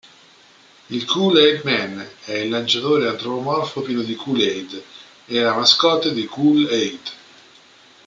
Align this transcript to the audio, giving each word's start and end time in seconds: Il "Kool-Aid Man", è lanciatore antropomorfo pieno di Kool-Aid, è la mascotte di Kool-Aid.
Il 0.89 1.05
"Kool-Aid 1.05 1.61
Man", 1.63 2.03
è 2.25 2.47
lanciatore 2.47 3.07
antropomorfo 3.07 3.81
pieno 3.83 4.01
di 4.01 4.15
Kool-Aid, 4.15 4.83
è 5.27 5.39
la 5.41 5.53
mascotte 5.53 6.11
di 6.11 6.25
Kool-Aid. 6.25 6.99